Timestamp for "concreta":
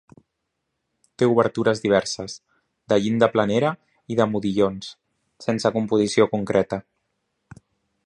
6.37-6.85